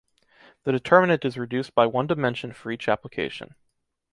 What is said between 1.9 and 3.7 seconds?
dimension for each application.